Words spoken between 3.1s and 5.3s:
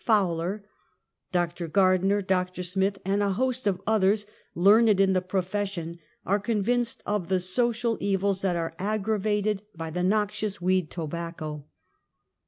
a host of others learned in the